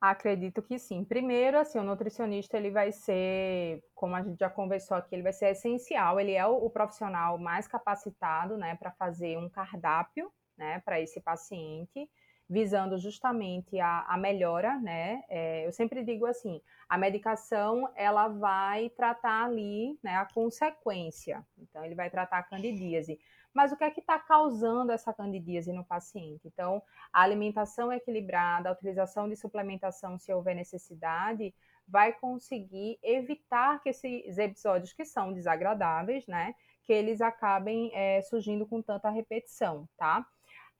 Acredito 0.00 0.60
que 0.60 0.78
sim. 0.78 1.02
Primeiro, 1.02 1.58
assim, 1.58 1.78
o 1.78 1.82
nutricionista 1.82 2.58
ele 2.58 2.70
vai 2.70 2.92
ser, 2.92 3.82
como 3.94 4.14
a 4.14 4.22
gente 4.22 4.38
já 4.38 4.50
conversou 4.50 4.98
aqui, 4.98 5.14
ele 5.14 5.22
vai 5.22 5.32
ser 5.32 5.46
essencial. 5.46 6.20
Ele 6.20 6.32
é 6.32 6.46
o, 6.46 6.56
o 6.56 6.68
profissional 6.68 7.38
mais 7.38 7.66
capacitado, 7.66 8.58
né, 8.58 8.74
para 8.76 8.90
fazer 8.90 9.38
um 9.38 9.48
cardápio, 9.48 10.30
né, 10.58 10.82
para 10.84 11.00
esse 11.00 11.22
paciente, 11.22 12.06
visando 12.46 12.98
justamente 12.98 13.80
a, 13.80 14.00
a 14.06 14.18
melhora, 14.18 14.78
né. 14.78 15.22
É, 15.26 15.66
eu 15.66 15.72
sempre 15.72 16.04
digo 16.04 16.26
assim, 16.26 16.60
a 16.86 16.98
medicação 16.98 17.90
ela 17.96 18.28
vai 18.28 18.90
tratar 18.90 19.44
ali, 19.46 19.98
né, 20.02 20.16
a 20.16 20.26
consequência. 20.26 21.42
Então, 21.56 21.82
ele 21.82 21.94
vai 21.94 22.10
tratar 22.10 22.40
a 22.40 22.42
candidíase 22.42 23.18
mas 23.54 23.72
o 23.72 23.76
que 23.76 23.84
é 23.84 23.90
que 23.90 24.00
está 24.00 24.18
causando 24.18 24.90
essa 24.90 25.14
candidíase 25.14 25.72
no 25.72 25.84
paciente? 25.84 26.48
Então, 26.48 26.82
a 27.12 27.22
alimentação 27.22 27.92
equilibrada, 27.92 28.68
a 28.68 28.72
utilização 28.72 29.28
de 29.28 29.36
suplementação, 29.36 30.18
se 30.18 30.32
houver 30.32 30.56
necessidade, 30.56 31.54
vai 31.86 32.12
conseguir 32.12 32.98
evitar 33.02 33.80
que 33.82 33.90
esses 33.90 34.36
episódios 34.38 34.92
que 34.92 35.04
são 35.04 35.32
desagradáveis, 35.32 36.26
né, 36.26 36.54
que 36.82 36.92
eles 36.92 37.20
acabem 37.20 37.90
é, 37.94 38.20
surgindo 38.22 38.66
com 38.66 38.82
tanta 38.82 39.08
repetição, 39.10 39.88
tá? 39.96 40.26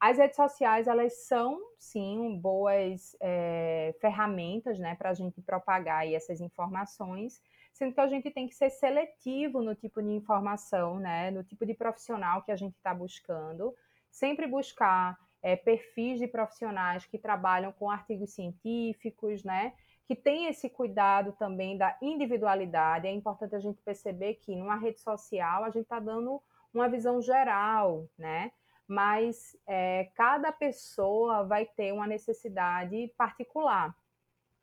As 0.01 0.19
redes 0.19 0.37
sociais, 0.37 0.87
elas 0.87 1.27
são, 1.27 1.59
sim, 1.79 2.39
boas 2.41 3.17
é, 3.21 3.95
ferramentas, 4.01 4.79
né, 4.79 4.95
para 4.95 5.11
a 5.11 5.15
gente 5.15 5.41
propagar 5.41 6.07
essas 6.07 6.41
informações, 6.41 7.41
sendo 7.73 7.95
que 7.95 8.01
a 8.01 8.07
gente 8.07 8.31
tem 8.31 8.47
que 8.47 8.55
ser 8.55 8.71
seletivo 8.71 9.63
no 9.63 9.75
tipo 9.75 10.03
de 10.03 10.11
informação, 10.11 10.99
né, 10.99 11.31
no 11.31 11.43
tipo 11.43 11.65
de 11.65 11.75
profissional 11.75 12.43
que 12.43 12.53
a 12.53 12.57
gente 12.57 12.75
está 12.75 12.93
buscando, 12.93 13.75
sempre 14.11 14.47
buscar 14.47 15.19
é, 15.43 15.57
perfis 15.57 16.19
de 16.19 16.27
profissionais 16.27 17.07
que 17.07 17.19
trabalham 17.19 17.73
com 17.73 17.91
artigos 17.91 18.35
científicos, 18.35 19.43
né, 19.43 19.73
que 20.07 20.15
tem 20.15 20.47
esse 20.47 20.69
cuidado 20.69 21.33
também 21.33 21.77
da 21.79 21.97
individualidade. 22.01 23.07
É 23.07 23.11
importante 23.13 23.55
a 23.55 23.61
gente 23.61 23.81
perceber 23.83 24.35
que 24.35 24.55
numa 24.55 24.77
rede 24.77 25.01
social 25.01 25.65
a 25.65 25.71
gente 25.71 25.85
está 25.85 25.99
dando 25.99 26.43
uma 26.73 26.89
visão 26.89 27.23
geral, 27.23 28.07
né? 28.19 28.53
Mas 28.87 29.57
é, 29.67 30.11
cada 30.15 30.53
pessoa 30.53 31.45
vai 31.45 31.65
ter 31.65 31.93
uma 31.93 32.07
necessidade 32.07 33.13
particular. 33.17 33.95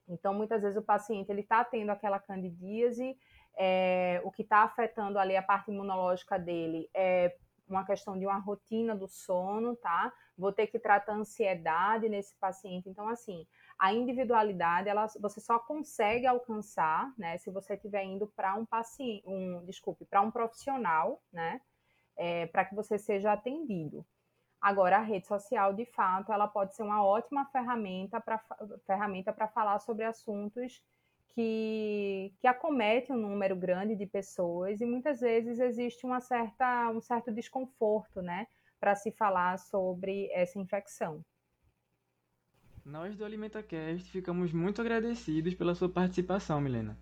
Então, 0.08 0.34
muitas 0.34 0.62
vezes 0.62 0.78
o 0.78 0.84
paciente 0.84 1.30
ele 1.30 1.42
está 1.42 1.63
tendo 1.63 1.90
aquela 1.90 2.20
candidíase, 2.20 3.18
é, 3.58 4.22
o 4.24 4.32
que 4.32 4.44
está 4.44 4.60
afetando 4.60 5.18
ali 5.18 5.36
a 5.36 5.42
parte 5.42 5.72
imunológica 5.72 6.38
dele 6.38 6.90
é 6.94 7.36
uma 7.68 7.86
questão 7.86 8.20
de 8.20 8.25
uma 8.25 8.38
rotina 8.38 8.96
do 8.96 9.08
sono, 9.08 9.75
tá? 9.78 10.12
Vou 10.38 10.51
ter 10.51 10.68
que 10.68 10.78
tratar 10.78 11.13
ansiedade 11.13 12.10
nesse 12.10 12.36
paciente. 12.36 12.90
Então, 12.90 13.08
assim, 13.08 13.48
a 13.80 13.94
individualidade, 13.94 14.90
ela, 14.90 15.08
você 15.20 15.40
só 15.40 15.58
consegue 15.58 16.28
alcançar, 16.28 17.12
né, 17.18 17.38
se 17.38 17.50
você 17.50 17.75
estiver 17.75 18.04
indo 18.04 18.28
para 18.28 18.56
um 18.56 18.66
paciente, 18.66 19.24
um, 19.25 19.63
desculpe, 19.66 20.06
para 20.06 20.22
um 20.22 20.30
profissional, 20.30 21.22
né, 21.32 21.62
é, 22.18 22.46
para 22.48 22.65
que 22.65 22.75
você 22.75 22.98
seja 22.98 23.32
atendido. 23.34 24.06
Agora, 24.62 24.98
a 24.98 25.01
rede 25.01 25.25
social, 25.25 25.74
de 25.74 25.86
fato, 25.86 26.32
ela 26.32 26.48
pode 26.48 26.75
ser 26.75 26.84
uma 26.84 27.03
ótima 27.03 27.46
ferramenta 27.46 28.22
para 28.22 28.39
ferramenta 28.86 29.34
falar 29.48 29.80
sobre 29.80 30.06
assuntos 30.06 30.84
que, 31.34 32.34
que 32.39 32.48
acometem 32.48 33.15
um 33.15 33.20
número 33.20 33.56
grande 33.56 33.96
de 33.96 34.06
pessoas 34.06 34.80
e 34.82 34.86
muitas 34.86 35.20
vezes 35.22 35.60
existe 35.60 36.06
uma 36.06 36.20
certa, 36.20 36.89
um 36.91 37.01
certo 37.01 37.32
desconforto, 37.32 38.22
né, 38.22 38.48
para 38.80 38.96
se 38.96 39.12
falar 39.12 39.58
sobre 39.58 40.30
essa 40.32 40.60
infecção. 40.60 41.24
Nós 42.84 43.15
do 43.15 43.24
AlimentaCast 43.24 44.12
ficamos 44.12 44.51
muito 44.51 44.82
agradecidos 44.82 45.53
pela 45.53 45.75
sua 45.75 45.88
participação, 45.88 46.60
Milena. 46.60 46.98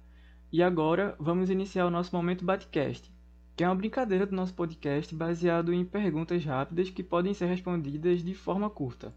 E 0.51 0.61
agora 0.61 1.15
vamos 1.19 1.49
iniciar 1.49 1.85
o 1.85 1.91
nosso 1.91 2.15
momento 2.15 2.43
Batcast, 2.43 3.13
que 3.59 3.63
é 3.65 3.67
uma 3.67 3.75
brincadeira 3.75 4.25
do 4.25 4.33
nosso 4.33 4.55
podcast 4.55 5.13
baseado 5.13 5.73
em 5.73 5.83
perguntas 5.83 6.45
rápidas 6.45 6.89
que 6.89 7.03
podem 7.03 7.33
ser 7.33 7.47
respondidas 7.47 8.23
de 8.23 8.33
forma 8.33 8.69
curta. 8.69 9.13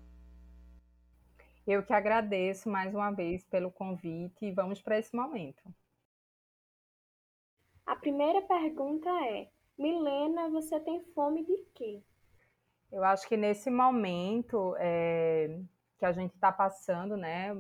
Eu 1.65 1.81
que 1.85 1.93
agradeço 1.93 2.69
mais 2.69 2.93
uma 2.93 3.13
vez 3.13 3.45
pelo 3.45 3.71
convite 3.71 4.45
e 4.45 4.51
vamos 4.51 4.83
para 4.83 4.99
esse 4.99 5.15
momento. 5.15 5.63
A 7.87 7.95
primeira 7.95 8.43
pergunta 8.43 9.09
é: 9.27 9.49
Milena, 9.79 10.49
você 10.49 10.81
tem 10.81 11.01
fome 11.15 11.45
de 11.45 11.65
quê? 11.73 12.03
Eu 12.91 13.05
acho 13.05 13.29
que 13.29 13.37
nesse 13.37 13.71
momento 13.71 14.75
é, 14.77 15.57
que 16.01 16.05
a 16.05 16.11
gente 16.11 16.35
está 16.35 16.51
passando, 16.51 17.17
né, 17.17 17.51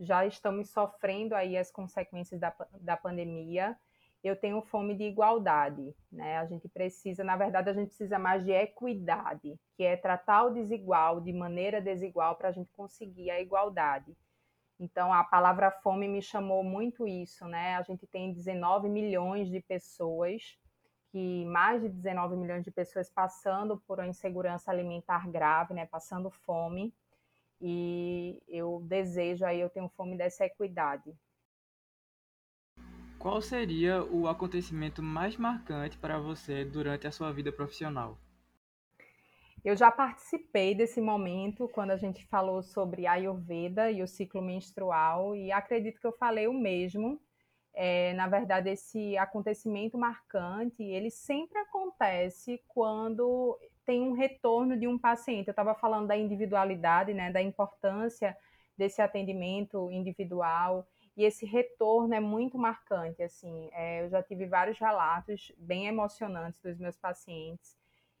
já 0.00 0.26
estamos 0.26 0.70
sofrendo 0.70 1.36
aí 1.36 1.56
as 1.56 1.70
consequências 1.70 2.40
da, 2.40 2.52
da 2.80 2.96
pandemia 2.96 3.78
eu 4.22 4.36
tenho 4.36 4.62
fome 4.62 4.94
de 4.94 5.04
igualdade, 5.04 5.94
né? 6.10 6.38
A 6.38 6.46
gente 6.46 6.68
precisa, 6.68 7.24
na 7.24 7.36
verdade, 7.36 7.70
a 7.70 7.72
gente 7.72 7.88
precisa 7.88 8.18
mais 8.18 8.44
de 8.44 8.52
equidade, 8.52 9.58
que 9.76 9.82
é 9.82 9.96
tratar 9.96 10.44
o 10.44 10.50
desigual 10.50 11.20
de 11.20 11.32
maneira 11.32 11.80
desigual 11.80 12.36
para 12.36 12.48
a 12.48 12.52
gente 12.52 12.72
conseguir 12.72 13.30
a 13.30 13.40
igualdade. 13.40 14.16
Então, 14.78 15.12
a 15.12 15.24
palavra 15.24 15.70
fome 15.70 16.08
me 16.08 16.22
chamou 16.22 16.62
muito 16.62 17.06
isso, 17.06 17.46
né? 17.46 17.76
A 17.76 17.82
gente 17.82 18.06
tem 18.06 18.32
19 18.32 18.88
milhões 18.88 19.48
de 19.48 19.60
pessoas, 19.60 20.58
que 21.10 21.44
mais 21.46 21.82
de 21.82 21.88
19 21.88 22.36
milhões 22.36 22.64
de 22.64 22.70
pessoas 22.70 23.10
passando 23.10 23.76
por 23.86 23.98
uma 23.98 24.08
insegurança 24.08 24.70
alimentar 24.70 25.28
grave, 25.30 25.74
né? 25.74 25.86
Passando 25.86 26.30
fome. 26.30 26.94
E 27.60 28.42
eu 28.48 28.80
desejo 28.86 29.44
aí, 29.44 29.60
eu 29.60 29.70
tenho 29.70 29.88
fome 29.90 30.16
dessa 30.16 30.44
equidade. 30.44 31.12
Qual 33.22 33.40
seria 33.40 34.02
o 34.02 34.26
acontecimento 34.26 35.00
mais 35.00 35.36
marcante 35.36 35.96
para 35.96 36.18
você 36.18 36.64
durante 36.64 37.06
a 37.06 37.12
sua 37.12 37.32
vida 37.32 37.52
profissional? 37.52 38.18
Eu 39.64 39.76
já 39.76 39.92
participei 39.92 40.74
desse 40.74 41.00
momento 41.00 41.68
quando 41.68 41.92
a 41.92 41.96
gente 41.96 42.26
falou 42.26 42.64
sobre 42.64 43.06
Ayurveda 43.06 43.92
e 43.92 44.02
o 44.02 44.08
ciclo 44.08 44.42
menstrual, 44.42 45.36
e 45.36 45.52
acredito 45.52 46.00
que 46.00 46.06
eu 46.08 46.16
falei 46.16 46.48
o 46.48 46.52
mesmo. 46.52 47.20
É, 47.72 48.12
na 48.14 48.26
verdade, 48.26 48.70
esse 48.70 49.16
acontecimento 49.16 49.96
marcante, 49.96 50.82
ele 50.82 51.08
sempre 51.08 51.60
acontece 51.60 52.60
quando 52.66 53.56
tem 53.86 54.02
um 54.02 54.14
retorno 54.14 54.76
de 54.76 54.88
um 54.88 54.98
paciente. 54.98 55.46
Eu 55.46 55.52
estava 55.52 55.76
falando 55.76 56.08
da 56.08 56.16
individualidade, 56.16 57.14
né, 57.14 57.30
da 57.30 57.40
importância 57.40 58.36
desse 58.76 59.00
atendimento 59.00 59.92
individual 59.92 60.84
e 61.16 61.24
esse 61.24 61.44
retorno 61.44 62.14
é 62.14 62.20
muito 62.20 62.58
marcante, 62.58 63.22
assim, 63.22 63.68
é, 63.72 64.04
eu 64.04 64.08
já 64.08 64.22
tive 64.22 64.46
vários 64.46 64.78
relatos 64.78 65.52
bem 65.58 65.86
emocionantes 65.86 66.60
dos 66.60 66.78
meus 66.78 66.96
pacientes, 66.96 67.76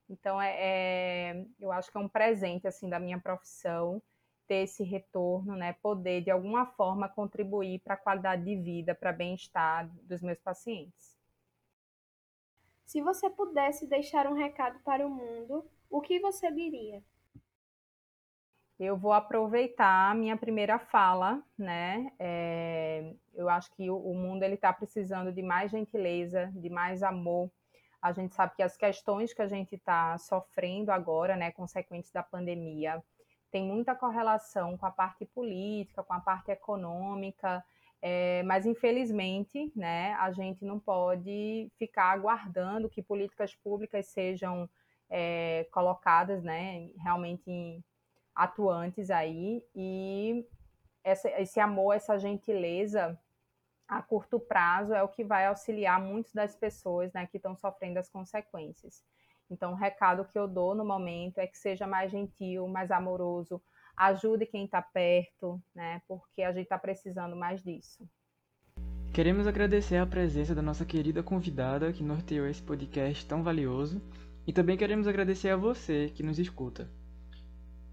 então 0.08 0.40
é, 0.40 0.56
é, 0.58 1.46
eu 1.58 1.72
acho 1.72 1.90
que 1.90 1.96
é 1.96 2.00
um 2.00 2.08
presente, 2.08 2.66
assim, 2.66 2.88
da 2.88 3.00
minha 3.00 3.18
profissão, 3.18 4.02
ter 4.46 4.64
esse 4.64 4.82
retorno, 4.82 5.56
né, 5.56 5.72
poder 5.74 6.22
de 6.22 6.30
alguma 6.30 6.66
forma 6.66 7.08
contribuir 7.08 7.78
para 7.80 7.94
a 7.94 7.96
qualidade 7.96 8.44
de 8.44 8.56
vida, 8.56 8.94
para 8.94 9.12
bem-estar 9.12 9.88
dos 10.02 10.20
meus 10.20 10.38
pacientes. 10.38 11.16
Se 12.84 13.00
você 13.00 13.30
pudesse 13.30 13.86
deixar 13.86 14.26
um 14.26 14.34
recado 14.34 14.78
para 14.80 15.06
o 15.06 15.10
mundo, 15.10 15.64
o 15.88 16.02
que 16.02 16.20
você 16.20 16.50
diria? 16.52 17.02
Eu 18.84 18.96
vou 18.96 19.12
aproveitar 19.12 20.10
a 20.10 20.14
minha 20.14 20.36
primeira 20.36 20.76
fala, 20.76 21.40
né? 21.56 22.10
É, 22.18 23.14
eu 23.32 23.48
acho 23.48 23.70
que 23.76 23.88
o, 23.88 24.12
mundo 24.12 24.42
ele 24.42 24.56
está 24.56 24.72
precisando 24.72 25.30
de 25.30 25.40
mais 25.40 25.70
gentileza, 25.70 26.50
de 26.52 26.68
mais 26.68 27.00
amor. 27.04 27.48
A 28.02 28.10
gente 28.10 28.34
sabe 28.34 28.56
que 28.56 28.62
as 28.62 28.76
questões 28.76 29.32
que 29.32 29.40
a 29.40 29.46
gente 29.46 29.76
está 29.76 30.18
sofrendo 30.18 30.90
agora, 30.90 31.36
né, 31.36 31.52
consequentes 31.52 32.10
da 32.10 32.24
pandemia, 32.24 33.00
tem 33.52 33.64
muita 33.64 33.94
correlação 33.94 34.76
com 34.76 34.84
a 34.86 34.90
parte 34.90 35.24
política, 35.26 36.02
com 36.02 36.14
a 36.14 36.20
parte 36.20 36.50
econômica, 36.50 37.64
é, 38.02 38.42
mas 38.42 38.66
infelizmente, 38.66 39.70
né, 39.76 40.14
a 40.14 40.32
gente 40.32 40.64
não 40.64 40.80
pode 40.80 41.70
ficar 41.78 42.06
aguardando 42.10 42.90
que 42.90 43.00
políticas 43.00 43.54
públicas 43.54 44.06
sejam 44.06 44.68
é, 45.08 45.68
colocadas, 45.70 46.42
né, 46.42 46.90
realmente 46.96 47.48
em, 47.48 47.80
atuantes 48.34 49.10
aí 49.10 49.64
e 49.74 50.46
essa, 51.04 51.28
esse 51.40 51.60
amor, 51.60 51.94
essa 51.94 52.18
gentileza 52.18 53.18
a 53.88 54.00
curto 54.00 54.40
prazo 54.40 54.94
é 54.94 55.02
o 55.02 55.08
que 55.08 55.22
vai 55.22 55.46
auxiliar 55.46 56.00
muitas 56.00 56.32
das 56.32 56.56
pessoas 56.56 57.12
né, 57.12 57.26
que 57.26 57.36
estão 57.36 57.54
sofrendo 57.54 57.98
as 57.98 58.08
consequências. 58.08 59.02
Então, 59.50 59.72
o 59.72 59.76
recado 59.76 60.24
que 60.24 60.38
eu 60.38 60.48
dou 60.48 60.74
no 60.74 60.84
momento 60.84 61.38
é 61.38 61.46
que 61.46 61.58
seja 61.58 61.86
mais 61.86 62.10
gentil, 62.10 62.66
mais 62.68 62.90
amoroso, 62.90 63.60
ajude 63.94 64.46
quem 64.46 64.64
está 64.64 64.80
perto, 64.80 65.62
né, 65.74 66.00
porque 66.08 66.42
a 66.42 66.52
gente 66.52 66.62
está 66.62 66.78
precisando 66.78 67.36
mais 67.36 67.62
disso. 67.62 68.08
Queremos 69.12 69.46
agradecer 69.46 69.98
a 69.98 70.06
presença 70.06 70.54
da 70.54 70.62
nossa 70.62 70.86
querida 70.86 71.22
convidada 71.22 71.92
que 71.92 72.02
norteou 72.02 72.46
esse 72.46 72.62
podcast 72.62 73.26
tão 73.26 73.42
valioso 73.42 74.00
e 74.46 74.54
também 74.54 74.78
queremos 74.78 75.06
agradecer 75.06 75.50
a 75.50 75.56
você 75.56 76.10
que 76.14 76.22
nos 76.22 76.38
escuta. 76.38 76.88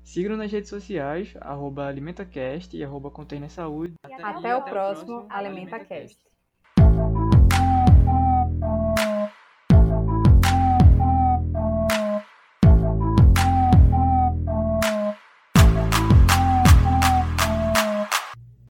Siga-nos 0.10 0.40
nas 0.40 0.52
redes 0.52 0.72
sociais, 0.72 1.36
arroba 1.40 1.86
AlimentaCast 1.86 2.76
e 2.76 2.84
arroba 2.84 3.12
Container 3.12 3.48
Saúde. 3.48 3.94
Até, 4.04 4.24
Até 4.24 4.56
o 4.56 4.64
próximo 4.64 5.28
AlimentaCast. 5.30 6.18